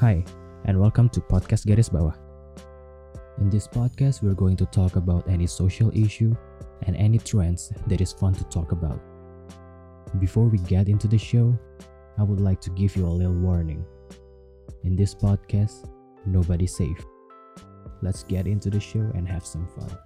Hi, 0.00 0.24
and 0.64 0.80
welcome 0.80 1.10
to 1.10 1.20
Podcast 1.20 1.66
Garis 1.66 1.90
Bawah. 1.90 2.16
In 3.36 3.50
this 3.50 3.68
podcast, 3.68 4.22
we're 4.22 4.32
going 4.32 4.56
to 4.56 4.64
talk 4.64 4.96
about 4.96 5.28
any 5.28 5.46
social 5.46 5.94
issue 5.94 6.34
and 6.86 6.96
any 6.96 7.18
trends 7.18 7.70
that 7.86 8.00
is 8.00 8.10
fun 8.10 8.32
to 8.32 8.44
talk 8.44 8.72
about. 8.72 8.98
Before 10.18 10.48
we 10.48 10.56
get 10.56 10.88
into 10.88 11.06
the 11.06 11.18
show, 11.18 11.54
I 12.16 12.22
would 12.22 12.40
like 12.40 12.62
to 12.62 12.70
give 12.70 12.96
you 12.96 13.04
a 13.04 13.12
little 13.12 13.34
warning. 13.34 13.84
In 14.84 14.96
this 14.96 15.14
podcast, 15.14 15.86
nobody's 16.24 16.74
safe. 16.74 17.04
Let's 18.00 18.22
get 18.22 18.46
into 18.46 18.70
the 18.70 18.80
show 18.80 19.04
and 19.14 19.28
have 19.28 19.44
some 19.44 19.68
fun. 19.68 19.98